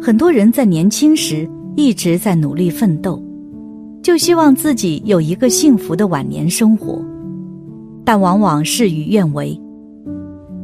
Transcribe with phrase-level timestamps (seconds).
[0.00, 3.20] 很多人在年轻时一直在努力奋斗，
[4.02, 7.02] 就希望自己有一个幸福的晚年生活，
[8.04, 9.58] 但往往事与愿违，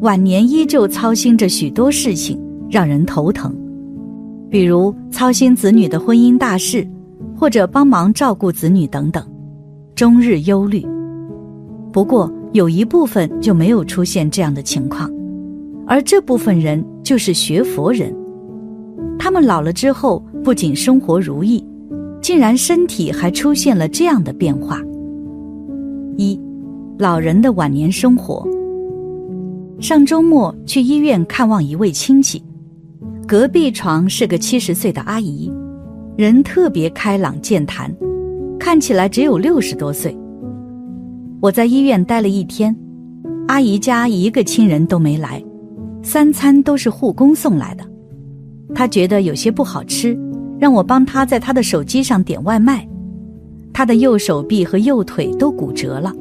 [0.00, 2.40] 晚年依旧操心着许多事情，
[2.70, 3.54] 让人头疼。
[4.48, 6.86] 比如操心子女的婚姻大事，
[7.34, 9.26] 或者帮忙照顾子女等等，
[9.94, 10.86] 终日忧虑。
[11.90, 15.10] 不过有一部分就没有出现这样的情况，
[15.86, 18.14] 而这部分人就是学佛人。
[19.22, 21.64] 他们老了之后，不仅生活如意，
[22.20, 24.80] 竟然身体还出现了这样的变化。
[26.16, 26.36] 一，
[26.98, 28.44] 老人的晚年生活。
[29.78, 32.42] 上周末去医院看望一位亲戚。
[33.24, 35.48] 隔壁床是个七十岁的阿姨，
[36.16, 37.94] 人特别开朗健谈，
[38.58, 40.18] 看起来只有六十多岁。
[41.40, 42.76] 我在医院待了一天，
[43.46, 45.40] 阿姨家一个亲人都没来，
[46.02, 47.84] 三餐都是护工送来的。
[48.74, 50.18] 她觉得有些不好吃，
[50.58, 52.86] 让我帮她在她的手机上点外卖。
[53.72, 56.12] 她的右手臂和右腿都骨折了。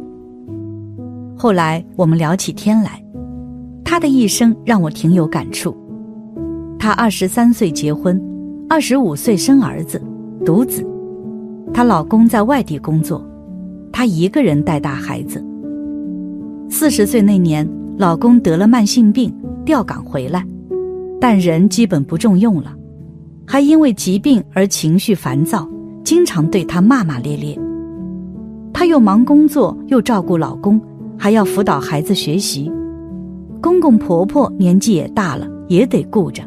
[1.35, 3.03] 后来我们聊起天来，
[3.83, 5.75] 她的一生让我挺有感触。
[6.79, 8.21] 她二十三岁结婚，
[8.69, 10.01] 二十五岁生儿子，
[10.45, 10.85] 独子。
[11.73, 13.25] 她老公在外地工作，
[13.91, 15.43] 她一个人带大孩子。
[16.69, 19.33] 四十岁那年，老公得了慢性病，
[19.65, 20.45] 调岗回来，
[21.21, 22.75] 但人基本不中用了，
[23.45, 25.69] 还因为疾病而情绪烦躁，
[26.03, 27.55] 经常对他骂骂咧咧。
[28.73, 30.81] 她又忙工作，又照顾老公，
[31.15, 32.71] 还要辅导孩子学习。
[33.61, 36.41] 公公婆婆年纪也大了，也得顾着。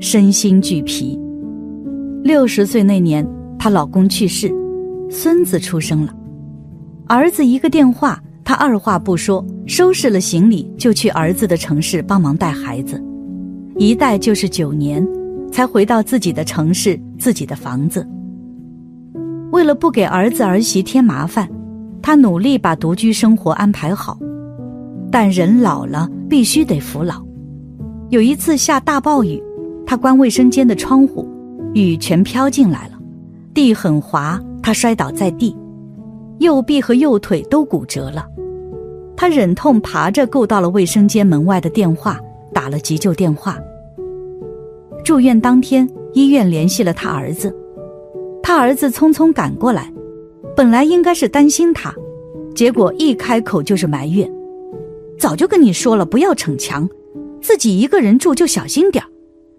[0.00, 1.18] 身心俱疲。
[2.22, 3.26] 六十岁那年，
[3.58, 4.54] 她老公去世，
[5.08, 6.14] 孙子出生了，
[7.06, 13.02] 儿子一个电话，她二话不说，收拾了行李就去儿子的城市帮忙带孩子，
[13.76, 15.06] 一待就是九年，
[15.50, 18.06] 才回到自己的城市、自己的房子。
[19.50, 21.48] 为了不给儿子儿媳添麻烦，
[22.00, 24.18] 她努力把独居生活安排好，
[25.10, 27.22] 但人老了必须得服老。
[28.10, 29.42] 有一次下大暴雨。
[29.86, 31.28] 他关卫生间的窗户，
[31.74, 32.98] 雨全飘进来了，
[33.52, 35.54] 地很滑，他摔倒在地，
[36.38, 38.26] 右臂和右腿都骨折了。
[39.14, 42.18] 他忍痛爬着够到了卫生间门外的电话，
[42.54, 43.58] 打了急救电话。
[45.04, 47.54] 住院当天，医院联系了他儿子，
[48.42, 49.92] 他儿子匆匆赶过来，
[50.56, 51.92] 本来应该是担心他，
[52.54, 54.30] 结果一开口就是埋怨
[55.18, 56.88] ：“早就跟你说了，不要逞强，
[57.42, 59.04] 自己一个人住就小心点。”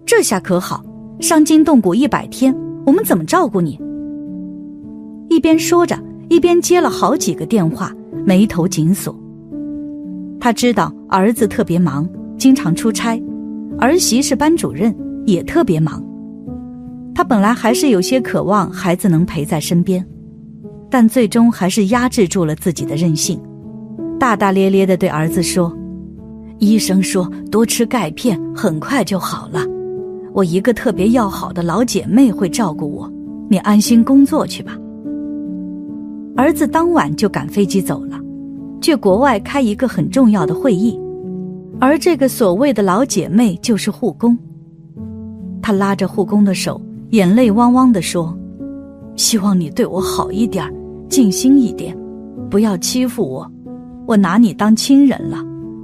[0.06, 0.84] 这下可好，
[1.20, 3.80] 伤筋动骨一百天，我们怎么照顾你？
[5.30, 5.98] 一边说着，
[6.30, 7.92] 一边接了好几个电话，
[8.24, 9.16] 眉头紧锁。
[10.40, 12.08] 他知道儿子特别忙，
[12.38, 13.22] 经常出差，
[13.80, 16.04] 儿媳是班主任，也特别忙。
[17.14, 20.06] 他本来还是有些渴望孩子能陪在身边，
[20.90, 23.40] 但最终还是压制住了自己的任性，
[24.20, 25.74] 大大咧咧的对儿子说
[26.60, 29.62] ：“医生说多吃钙片，很快就好了。”
[30.34, 33.10] 我一个特别要好的老姐妹会照顾我，
[33.50, 34.78] 你安心工作去吧。
[36.36, 38.20] 儿子当晚就赶飞机走了，
[38.82, 41.00] 去国外开一个很重要的会议，
[41.80, 44.38] 而这个所谓的老姐妹就是护工。
[45.62, 46.82] 她拉着护工的手，
[47.12, 48.38] 眼泪汪汪的说
[49.16, 50.72] ：“希望你对我好一点，
[51.10, 51.98] 尽心一点，
[52.50, 53.52] 不要欺负我。
[54.06, 55.38] 我拿你当亲人了，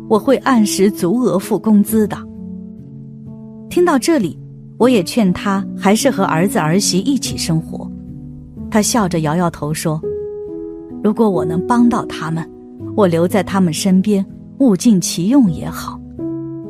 [0.09, 2.18] 我会按时足额付工资的。”
[3.69, 4.38] 听到这里。
[4.78, 7.88] 我也劝他还是和儿子儿媳一起生活。
[8.72, 10.02] 他笑着摇摇头说
[11.03, 12.44] ：“如果我能帮到他们，
[12.96, 14.25] 我留在他们身边，
[14.61, 15.99] 物尽其用也好。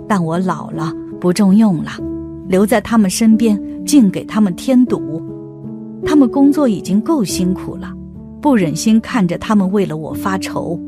[0.08, 1.92] 但我老了，不中用了，
[2.48, 5.22] 留在他们身边，竟给他们添堵。
[6.06, 7.92] 他们工作已经够辛苦了，
[8.42, 10.80] 不忍心看着他们为了我发愁。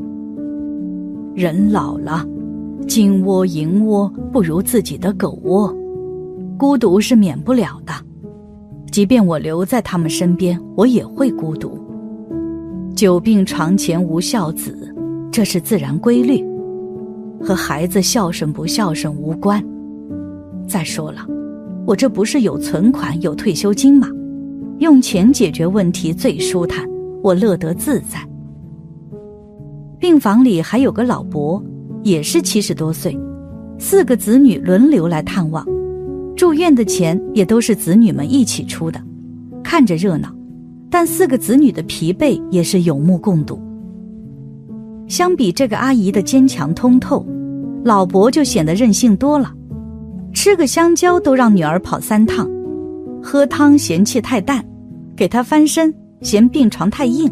[1.36, 2.26] 人老了，
[2.88, 5.76] 金窝银窝不如自己的狗窝。”
[6.58, 7.92] 孤独是免不了的，
[8.92, 11.78] 即便我留在他们身边，我也会孤独。
[12.96, 14.96] 久病床前无孝子，
[15.32, 16.42] 这是自然规律，
[17.44, 19.64] 和孩子孝顺不孝顺无关。
[20.68, 21.26] 再说了，
[21.86, 24.08] 我这不是有存款、有退休金吗？
[24.80, 26.84] 用钱解决问题最舒坦，
[27.22, 28.20] 我乐得自在。
[30.00, 31.64] 病房里还有个老伯，
[32.02, 33.18] 也是七十多岁，
[33.78, 35.66] 四个子女轮流来探望。
[36.36, 39.00] 住院的钱也都是子女们一起出的，
[39.64, 40.34] 看着热闹，
[40.90, 43.62] 但四个子女的疲惫也是有目共睹。
[45.14, 47.24] 相比这个阿姨的坚强通透，
[47.86, 49.54] 老伯就显得任性多了，
[50.34, 52.50] 吃个香蕉都让女儿跑三趟，
[53.22, 54.66] 喝汤嫌弃太淡，
[55.16, 57.32] 给他翻身嫌病床太硬。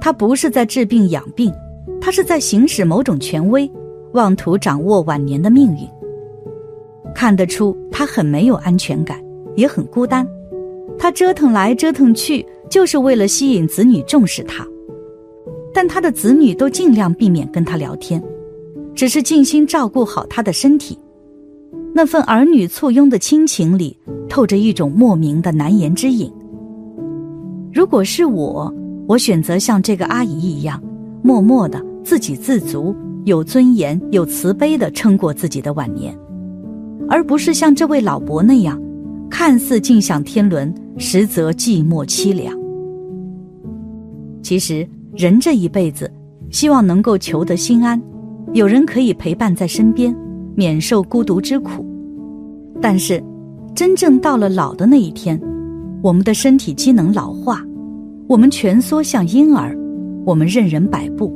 [0.00, 1.52] 他不是在治病养病，
[2.00, 3.70] 他是在行使某种权威，
[4.14, 5.86] 妄图掌握晚年的命运。
[7.14, 9.20] 看得出他很没有安全感，
[9.56, 10.26] 也很孤单。
[10.98, 14.66] 他折腾来折腾去，就是为了吸引子女重视他。
[15.74, 18.22] 但他的子女都尽量避免跟他聊天，
[18.94, 20.98] 只是尽心照顾好他的身体。
[21.94, 23.96] 那份儿女簇拥的亲情里，
[24.28, 26.32] 透着一种莫名的难言之隐。
[27.72, 28.72] 如果是我。
[29.08, 30.80] 我选择像这个阿姨一样，
[31.22, 32.94] 默默的、自给自足、
[33.24, 36.16] 有尊严、有慈悲的撑过自己的晚年，
[37.08, 38.80] 而不是像这位老伯那样，
[39.28, 42.56] 看似尽享天伦，实则寂寞凄凉。
[44.40, 46.10] 其实，人这一辈子，
[46.50, 48.00] 希望能够求得心安，
[48.54, 50.14] 有人可以陪伴在身边，
[50.54, 51.84] 免受孤独之苦。
[52.80, 53.22] 但是，
[53.74, 55.38] 真正到了老的那一天，
[56.02, 57.62] 我们的身体机能老化。
[58.26, 59.76] 我们蜷缩像婴儿，
[60.24, 61.30] 我们任人摆布，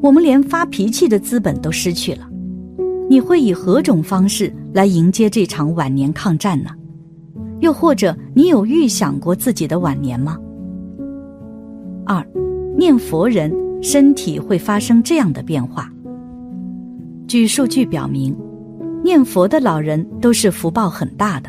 [0.00, 2.28] 我们连发脾气的资本都失去了。
[3.10, 6.70] 你会以何种方式来迎接这场晚年抗战呢？
[7.58, 10.38] 又或者，你有预想过自己的晚年吗？
[12.04, 12.24] 二，
[12.76, 13.52] 念佛人
[13.82, 15.90] 身体会发生这样的变化。
[17.26, 18.36] 据数据表明，
[19.02, 21.48] 念佛的老人都是福报很大的，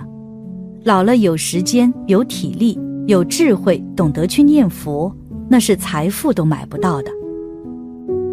[0.83, 2.79] 老了有时间有体力。
[3.05, 5.13] 有智慧，懂得去念佛，
[5.49, 7.11] 那是财富都买不到的。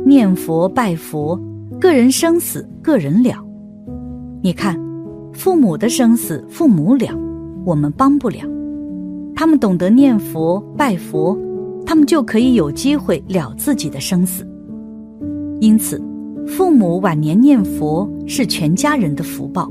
[0.06, 1.36] 念佛拜佛，
[1.80, 3.44] 个人生死个人了。
[4.40, 4.80] 你看，
[5.32, 7.08] 父母的生死父母了，
[7.64, 8.38] 我们帮不了。
[9.34, 11.36] 他们懂得念佛拜佛，
[11.90, 14.46] 他们就可以有机会了自己的生死。
[15.60, 16.00] 因此，
[16.46, 19.68] 父母晚年念佛是全家人的福报。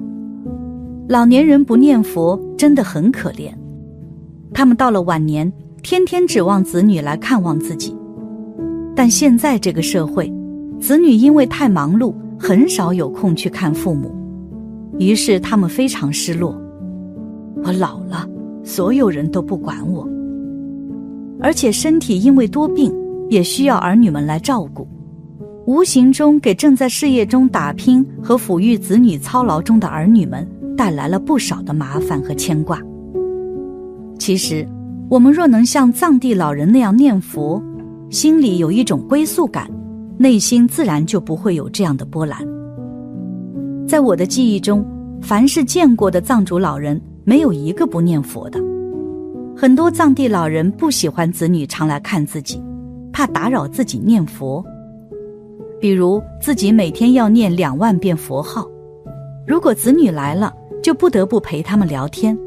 [1.07, 3.53] 老年人不念佛，真的很可怜。
[4.53, 5.49] 他们到了晚年，
[5.81, 7.95] 天天指望子女来看望自己，
[8.93, 10.29] 但现在这个社会，
[10.77, 14.13] 子女因为太忙碌，很少有空去看父母，
[14.99, 16.53] 于是他们非常失落。
[17.63, 18.27] 我老了，
[18.61, 20.05] 所有人都不管我，
[21.41, 22.93] 而且身体因为多病，
[23.29, 24.87] 也需要儿女们来照顾，
[25.65, 32.81] 无形中给正在事业中打拼和抚育子女操劳中的儿女们带来了不少的麻烦和牵挂。
[34.17, 34.67] 其实，
[35.09, 37.61] 我们若能像藏地老人那样念佛，
[38.09, 39.69] 心里有一种归宿感，
[40.17, 42.39] 内心自然就不会有这样的波澜。
[43.87, 44.85] 在我的记忆中，
[45.21, 48.59] 凡是见过的藏族老人，没有一个不念佛的。
[49.61, 52.63] 很多藏地老人不喜欢子女常来看自己，
[53.11, 54.63] 怕打扰自己念佛。
[55.81, 58.65] 比如自己每天要念两万遍佛号，
[59.45, 62.39] 如果子女来了，就不得不陪他们聊天。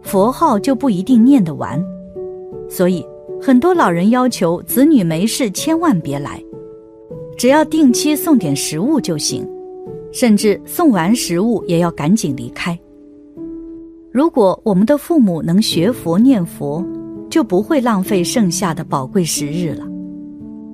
[0.00, 1.84] 佛号就不一定念得完，
[2.70, 3.04] 所以
[3.42, 6.40] 很多老人要求子女没事千万别来，
[7.36, 9.44] 只要定期送点食物就行，
[10.12, 12.78] 甚至送完食物也要赶紧离开。
[14.14, 16.86] 如果我们的父母能学佛念佛，
[17.28, 19.84] 就不会浪费剩下的宝贵时日了。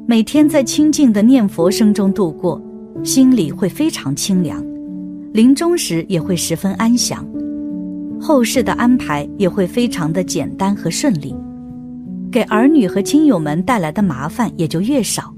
[0.06, 2.60] 每天在清静的念佛声中度过，
[3.02, 4.62] 心里会非常清凉，
[5.32, 7.26] 临终时也会十分安详。
[8.20, 11.34] 后事的安排也会非常的简单和顺利，
[12.30, 15.34] 给儿女和亲友们带来的麻烦也就越少，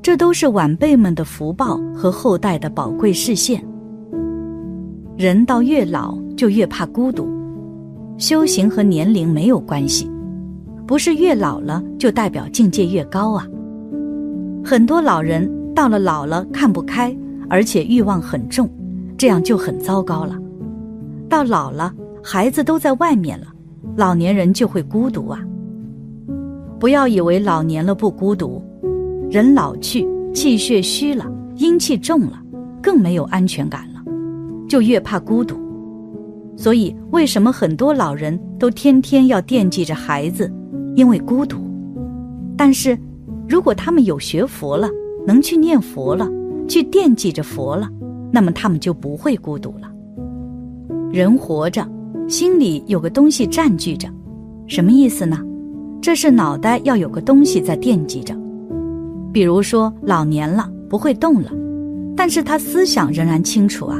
[0.00, 3.62] 这都是晚辈们的福报和后代的宝贵视线。
[5.18, 7.28] 人到越老就越怕孤独，
[8.18, 10.10] 修行和年龄没有关系，
[10.86, 13.46] 不是越老了就代表境界越高啊。
[14.64, 17.16] 很多老人到了老了看不开，
[17.48, 18.68] 而且欲望很重，
[19.16, 20.38] 这样就很糟糕了。
[21.28, 21.92] 到老了。
[22.26, 23.48] 孩子都在外面了，
[23.96, 25.38] 老年人就会孤独啊！
[26.80, 28.64] 不要以为老年了不孤独，
[29.30, 32.42] 人老去，气血虚了，阴气重了，
[32.82, 34.00] 更没有安全感了，
[34.66, 35.54] 就越怕孤独。
[36.56, 40.52] 所以，为什么很多老人都天天要惦记着孩子？
[40.94, 41.58] 因为孤独。
[42.56, 42.98] 但是，
[43.48, 44.88] 如果他们有学佛了，
[45.26, 46.28] 能去念佛了，
[46.68, 47.88] 去惦记着佛了，
[48.30, 49.90] 那么他们就不会孤独了。
[51.12, 51.86] 人活着。
[52.26, 54.08] 心里有个东西占据着，
[54.66, 55.38] 什么意思呢？
[56.00, 58.34] 这是脑袋要有个东西在惦记着。
[59.30, 61.50] 比如说老年了不会动了，
[62.16, 63.98] 但是他思想仍然清楚啊，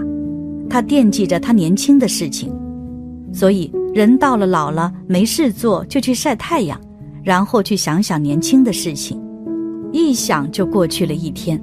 [0.75, 2.53] 他惦记着他年轻的事情。
[3.33, 6.77] 所以人到了老了没事做就去晒太阳，
[7.23, 9.23] 然后去想想年轻的事情，
[9.93, 11.63] 一想就过去了一天，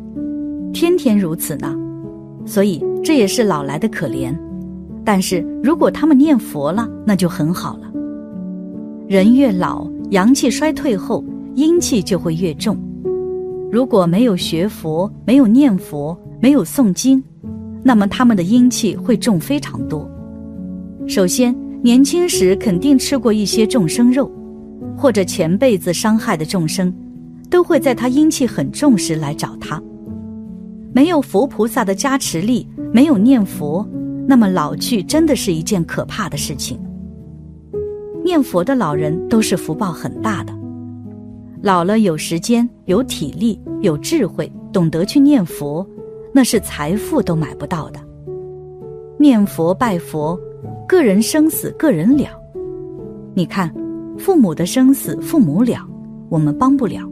[0.72, 1.76] 天天如此呢。
[2.46, 4.34] 所以这也是老来的可怜。
[5.04, 7.92] 但是如果他们念佛了，那就很好了。
[9.10, 11.22] 人越老，阳气衰退后，
[11.56, 12.78] 阴气就会越重。
[13.70, 17.22] 如果没有学佛，没有念佛，没有诵经，
[17.84, 20.10] 那么他们的阴气会重非常多。
[21.08, 24.32] 首先，年轻时肯定吃过一些众生肉，
[24.96, 26.94] 或者前辈子伤害的众生，
[27.50, 29.82] 都会在他阴气很重时来找他。
[30.94, 33.88] 没有佛菩萨的加持力，没有念佛，
[34.28, 36.80] 那么老去真的是一件可怕的事情。
[38.24, 40.54] 念佛的老人都是福报很大的，
[41.62, 45.86] 老了有时间、有体力、有智慧，懂得去念佛，
[46.34, 48.00] 那是财富都买不到的。
[49.18, 50.40] 念佛拜佛，
[50.88, 52.30] 个人生死个人了。
[53.34, 53.74] 你看，
[54.18, 55.88] 父母的生死父母了，
[56.30, 57.10] 我们帮不了。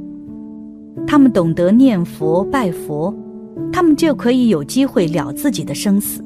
[1.07, 3.13] 他们懂得念佛拜佛。
[3.73, 6.23] 他们就可以有机会了自己的生死。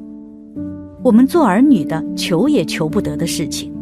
[1.02, 3.74] 我们做儿女的求也求不得的事情。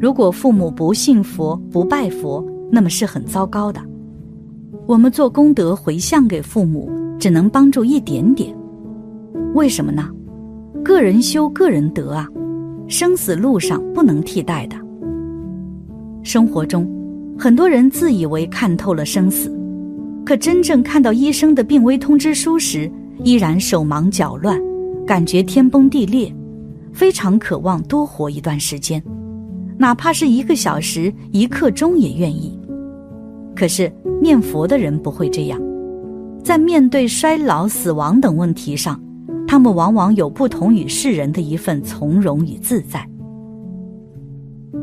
[0.00, 3.80] 如果父母不信佛不拜佛，那么是很糟糕的。
[4.86, 6.90] 我们做功德回向给父母，
[7.24, 8.54] 只能帮助一点点。
[9.54, 10.10] 为什么呢？
[10.84, 12.28] 个人修个人得啊，
[12.86, 14.76] 生死路上不能替代的。
[16.22, 16.86] 生活中，
[17.38, 19.50] 很多人自以为看透了生死。
[20.26, 24.60] 可真正看到医生的病危通知书时，依然手忙脚乱，
[25.06, 26.30] 感觉天崩地裂，
[26.92, 29.02] 非常渴望多活一段时间，
[29.78, 32.60] 哪怕是一个小时、一刻钟也愿意。
[33.56, 33.90] 可是
[34.20, 35.58] 念佛的人不会这样，
[36.44, 39.00] 在面对衰老、死亡等问题上，
[39.48, 43.08] 他们往往有不同于世人的一份从容与自在。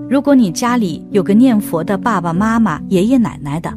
[0.09, 3.71] 如果你家里有个念佛的爸爸妈妈、爷爷奶奶的，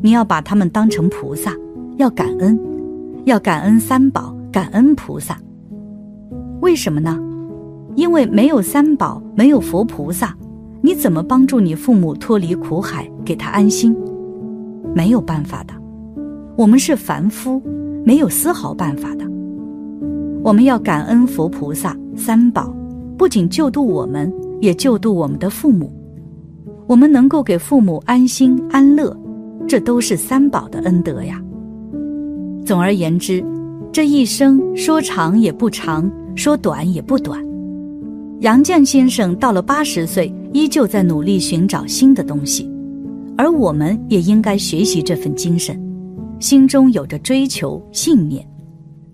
[0.00, 1.52] 你要把他们当成菩萨，
[1.98, 2.58] 要感恩，
[3.26, 5.38] 要感恩三宝，感恩菩萨。
[6.62, 7.20] 为什么呢？
[7.96, 10.34] 因为没有三宝，没有佛菩萨，
[10.80, 13.94] 你怎么帮助你父母脱离苦海，给他安心？
[14.94, 15.74] 没有办法的。
[16.56, 17.62] 我们是凡夫，
[18.02, 19.26] 没有丝毫办法的。
[20.42, 22.74] 我们要感恩佛菩萨、三宝，
[23.18, 25.92] 不仅救度我们，也救度我们的父母。
[26.86, 29.14] 我们能够给父母安心安乐。
[29.68, 31.42] 这都是三宝的恩德呀。
[32.64, 33.44] 总而言之，
[33.92, 37.44] 这一生说长也不长，说短也不短。
[38.40, 42.70] 杨绛先生到了八十岁，依旧在努力寻找新的东西，
[43.36, 45.76] 而我们也应该学习这份精神，
[46.38, 48.46] 心中有着追求信念，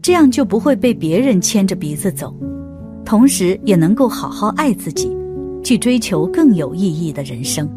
[0.03, 2.35] 这样就不会被别人牵着鼻子走，
[3.05, 5.11] 同时也能够好好爱自己，
[5.63, 7.69] 去追求更有意义的人生。